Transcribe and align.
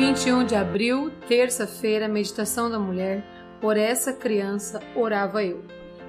21 0.00 0.46
de 0.46 0.54
abril, 0.54 1.12
terça-feira, 1.28 2.08
meditação 2.08 2.70
da 2.70 2.78
mulher. 2.78 3.22
Por 3.60 3.76
essa 3.76 4.14
criança 4.14 4.80
orava 4.96 5.44
eu. 5.44 5.62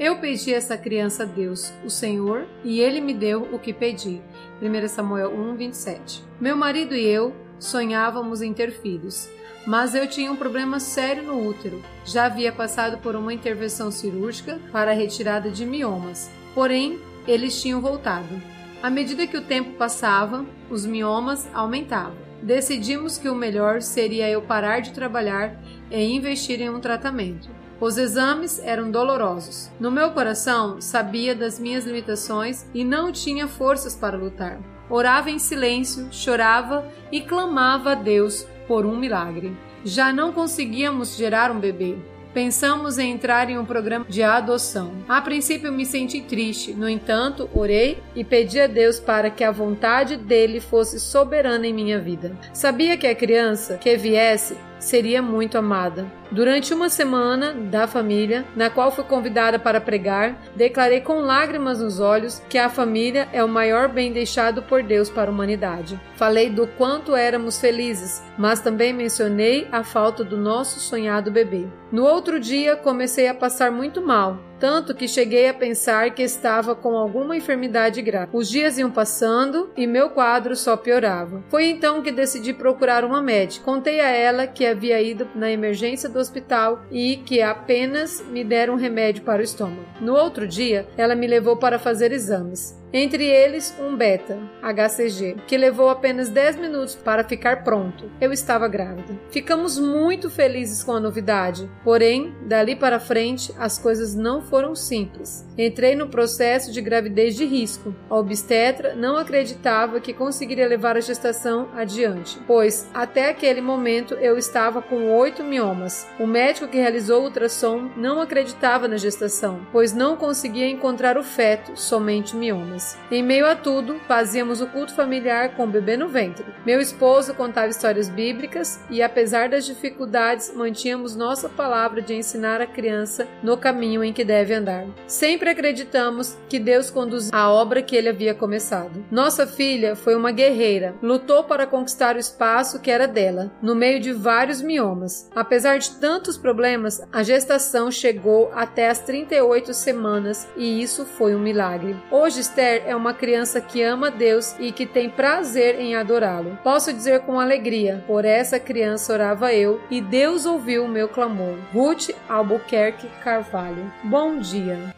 Eu 0.00 0.18
pedi 0.20 0.54
essa 0.54 0.74
criança 0.74 1.24
a 1.24 1.26
Deus, 1.26 1.70
o 1.84 1.90
Senhor, 1.90 2.46
e 2.64 2.80
ele 2.80 2.98
me 2.98 3.12
deu 3.12 3.42
o 3.52 3.58
que 3.58 3.74
pedi. 3.74 4.22
1 4.62 4.88
Samuel 4.88 5.38
1, 5.38 5.56
27. 5.56 6.24
Meu 6.40 6.56
marido 6.56 6.94
e 6.94 7.04
eu 7.04 7.36
sonhávamos 7.58 8.40
em 8.40 8.54
ter 8.54 8.70
filhos, 8.70 9.28
mas 9.66 9.94
eu 9.94 10.08
tinha 10.08 10.32
um 10.32 10.36
problema 10.36 10.80
sério 10.80 11.22
no 11.22 11.46
útero. 11.46 11.82
Já 12.06 12.24
havia 12.24 12.52
passado 12.52 12.96
por 13.02 13.14
uma 13.14 13.34
intervenção 13.34 13.90
cirúrgica 13.90 14.58
para 14.72 14.92
a 14.92 14.94
retirada 14.94 15.50
de 15.50 15.66
miomas, 15.66 16.30
porém 16.54 16.98
eles 17.28 17.60
tinham 17.60 17.82
voltado. 17.82 18.40
À 18.82 18.88
medida 18.88 19.26
que 19.26 19.36
o 19.36 19.44
tempo 19.44 19.76
passava, 19.76 20.42
os 20.70 20.86
miomas 20.86 21.46
aumentavam 21.52 22.24
decidimos 22.44 23.16
que 23.16 23.28
o 23.28 23.34
melhor 23.34 23.80
seria 23.80 24.28
eu 24.28 24.42
parar 24.42 24.80
de 24.80 24.92
trabalhar 24.92 25.56
e 25.90 26.14
investir 26.14 26.60
em 26.60 26.68
um 26.68 26.78
tratamento. 26.78 27.48
Os 27.80 27.96
exames 27.96 28.60
eram 28.62 28.90
dolorosos. 28.90 29.70
No 29.80 29.90
meu 29.90 30.10
coração, 30.10 30.80
sabia 30.80 31.34
das 31.34 31.58
minhas 31.58 31.86
limitações 31.86 32.66
e 32.74 32.84
não 32.84 33.10
tinha 33.10 33.48
forças 33.48 33.96
para 33.96 34.16
lutar. 34.16 34.58
Orava 34.88 35.30
em 35.30 35.38
silêncio, 35.38 36.08
chorava 36.10 36.86
e 37.10 37.22
clamava 37.22 37.92
a 37.92 37.94
Deus 37.94 38.46
por 38.68 38.84
um 38.84 38.96
milagre. 38.96 39.56
Já 39.82 40.12
não 40.12 40.32
conseguíamos 40.32 41.16
gerar 41.16 41.50
um 41.50 41.58
bebê. 41.58 41.96
Pensamos 42.34 42.98
em 42.98 43.12
entrar 43.12 43.48
em 43.48 43.56
um 43.56 43.64
programa 43.64 44.04
de 44.08 44.20
adoção. 44.20 44.92
A 45.08 45.22
princípio 45.22 45.70
me 45.70 45.86
senti 45.86 46.20
triste, 46.20 46.74
no 46.74 46.88
entanto, 46.88 47.48
orei 47.54 48.02
e 48.16 48.24
pedi 48.24 48.60
a 48.60 48.66
Deus 48.66 48.98
para 48.98 49.30
que 49.30 49.44
a 49.44 49.52
vontade 49.52 50.16
dele 50.16 50.58
fosse 50.58 50.98
soberana 50.98 51.64
em 51.64 51.72
minha 51.72 52.00
vida. 52.00 52.36
Sabia 52.52 52.96
que 52.96 53.06
a 53.06 53.14
criança 53.14 53.78
que 53.78 53.96
viesse 53.96 54.56
seria 54.84 55.22
muito 55.22 55.56
amada. 55.56 56.06
Durante 56.30 56.74
uma 56.74 56.88
semana 56.88 57.52
da 57.52 57.86
família, 57.86 58.44
na 58.56 58.68
qual 58.68 58.90
fui 58.90 59.04
convidada 59.04 59.58
para 59.58 59.80
pregar, 59.80 60.36
declarei 60.54 61.00
com 61.00 61.20
lágrimas 61.20 61.80
nos 61.80 62.00
olhos 62.00 62.42
que 62.48 62.58
a 62.58 62.68
família 62.68 63.28
é 63.32 63.42
o 63.42 63.48
maior 63.48 63.88
bem 63.88 64.12
deixado 64.12 64.62
por 64.62 64.82
Deus 64.82 65.08
para 65.08 65.30
a 65.30 65.32
humanidade. 65.32 65.98
Falei 66.16 66.50
do 66.50 66.66
quanto 66.66 67.14
éramos 67.14 67.58
felizes, 67.58 68.22
mas 68.36 68.60
também 68.60 68.92
mencionei 68.92 69.68
a 69.70 69.84
falta 69.84 70.24
do 70.24 70.36
nosso 70.36 70.80
sonhado 70.80 71.30
bebê. 71.30 71.66
No 71.92 72.04
outro 72.04 72.40
dia, 72.40 72.74
comecei 72.74 73.28
a 73.28 73.34
passar 73.34 73.70
muito 73.70 74.02
mal 74.02 74.40
tanto 74.64 74.94
que 74.94 75.06
cheguei 75.06 75.46
a 75.46 75.52
pensar 75.52 76.14
que 76.14 76.22
estava 76.22 76.74
com 76.74 76.96
alguma 76.96 77.36
enfermidade 77.36 78.00
grave. 78.00 78.30
Os 78.32 78.48
dias 78.48 78.78
iam 78.78 78.90
passando 78.90 79.70
e 79.76 79.86
meu 79.86 80.08
quadro 80.08 80.56
só 80.56 80.74
piorava. 80.74 81.44
Foi 81.50 81.66
então 81.66 82.00
que 82.00 82.10
decidi 82.10 82.54
procurar 82.54 83.04
uma 83.04 83.20
médica. 83.20 83.62
Contei 83.62 84.00
a 84.00 84.08
ela 84.08 84.46
que 84.46 84.64
havia 84.74 85.00
ido 85.00 85.26
na 85.34 85.50
emergência 85.50 86.08
do 86.08 86.18
hospital 86.18 86.84
e 86.90 87.16
que 87.16 87.40
apenas 87.40 88.22
me 88.28 88.44
deram 88.44 88.74
um 88.74 88.78
remédio 88.78 89.22
para 89.22 89.40
o 89.40 89.44
estômago. 89.44 89.86
No 90.00 90.14
outro 90.14 90.46
dia, 90.46 90.86
ela 90.96 91.14
me 91.14 91.26
levou 91.26 91.56
para 91.56 91.78
fazer 91.78 92.12
exames 92.12 92.83
entre 92.94 93.24
eles 93.24 93.74
um 93.80 93.96
beta, 93.96 94.38
HCG, 94.62 95.38
que 95.48 95.58
levou 95.58 95.90
apenas 95.90 96.28
10 96.28 96.56
minutos 96.56 96.94
para 96.94 97.24
ficar 97.24 97.64
pronto. 97.64 98.08
Eu 98.20 98.32
estava 98.32 98.68
grávida. 98.68 99.18
Ficamos 99.30 99.80
muito 99.80 100.30
felizes 100.30 100.84
com 100.84 100.92
a 100.92 101.00
novidade, 101.00 101.68
porém, 101.82 102.32
dali 102.42 102.76
para 102.76 103.00
frente, 103.00 103.52
as 103.58 103.80
coisas 103.80 104.14
não 104.14 104.40
foram 104.40 104.76
simples. 104.76 105.44
Entrei 105.58 105.96
no 105.96 106.06
processo 106.06 106.70
de 106.70 106.80
gravidez 106.80 107.34
de 107.34 107.44
risco. 107.44 107.92
A 108.08 108.16
obstetra 108.16 108.94
não 108.94 109.16
acreditava 109.16 110.00
que 110.00 110.14
conseguiria 110.14 110.68
levar 110.68 110.96
a 110.96 111.00
gestação 111.00 111.68
adiante, 111.74 112.38
pois 112.46 112.88
até 112.94 113.28
aquele 113.28 113.60
momento 113.60 114.14
eu 114.14 114.38
estava 114.38 114.80
com 114.80 115.10
oito 115.16 115.42
miomas. 115.42 116.06
O 116.20 116.28
médico 116.28 116.68
que 116.68 116.78
realizou 116.78 117.22
o 117.22 117.24
ultrassom 117.24 117.90
não 117.96 118.20
acreditava 118.20 118.86
na 118.86 118.96
gestação, 118.96 119.66
pois 119.72 119.92
não 119.92 120.16
conseguia 120.16 120.68
encontrar 120.68 121.18
o 121.18 121.24
feto, 121.24 121.72
somente 121.74 122.36
miomas. 122.36 122.83
Em 123.10 123.22
meio 123.22 123.46
a 123.46 123.54
tudo, 123.54 124.00
fazíamos 124.06 124.60
o 124.60 124.66
culto 124.66 124.94
familiar 124.94 125.56
com 125.56 125.64
o 125.64 125.68
bebê 125.68 125.96
no 125.96 126.08
ventre. 126.08 126.44
Meu 126.66 126.80
esposo 126.80 127.34
contava 127.34 127.68
histórias 127.68 128.08
bíblicas 128.08 128.80
e, 128.90 129.02
apesar 129.02 129.48
das 129.48 129.64
dificuldades, 129.64 130.52
mantínhamos 130.54 131.16
nossa 131.16 131.48
palavra 131.48 132.02
de 132.02 132.14
ensinar 132.14 132.60
a 132.60 132.66
criança 132.66 133.26
no 133.42 133.56
caminho 133.56 134.02
em 134.02 134.12
que 134.12 134.24
deve 134.24 134.54
andar. 134.54 134.86
Sempre 135.06 135.50
acreditamos 135.50 136.36
que 136.48 136.58
Deus 136.58 136.90
conduz 136.90 137.30
a 137.32 137.50
obra 137.50 137.82
que 137.82 137.96
ele 137.96 138.08
havia 138.08 138.34
começado. 138.34 139.04
Nossa 139.10 139.46
filha 139.46 139.96
foi 139.96 140.14
uma 140.14 140.32
guerreira, 140.32 140.94
lutou 141.02 141.44
para 141.44 141.66
conquistar 141.66 142.16
o 142.16 142.18
espaço 142.18 142.80
que 142.80 142.90
era 142.90 143.06
dela, 143.06 143.52
no 143.62 143.74
meio 143.74 144.00
de 144.00 144.12
vários 144.12 144.60
miomas. 144.60 145.30
Apesar 145.34 145.78
de 145.78 145.92
tantos 145.92 146.36
problemas, 146.36 147.00
a 147.12 147.22
gestação 147.22 147.90
chegou 147.90 148.50
até 148.54 148.88
as 148.88 149.00
38 149.00 149.72
semanas 149.72 150.48
e 150.56 150.82
isso 150.82 151.04
foi 151.04 151.34
um 151.34 151.40
milagre. 151.40 151.96
Hoje, 152.10 152.40
É 152.78 152.96
uma 152.96 153.14
criança 153.14 153.60
que 153.60 153.82
ama 153.82 154.10
Deus 154.10 154.56
e 154.58 154.72
que 154.72 154.86
tem 154.86 155.10
prazer 155.10 155.78
em 155.78 155.94
adorá-lo. 155.94 156.58
Posso 156.62 156.92
dizer 156.92 157.20
com 157.20 157.38
alegria: 157.38 158.02
por 158.06 158.24
essa 158.24 158.58
criança 158.58 159.12
orava 159.12 159.52
eu 159.52 159.80
e 159.90 160.00
Deus 160.00 160.46
ouviu 160.46 160.84
o 160.84 160.88
meu 160.88 161.08
clamor. 161.08 161.56
Ruth 161.72 162.10
Albuquerque 162.28 163.08
Carvalho. 163.22 163.92
Bom 164.02 164.38
dia. 164.38 164.94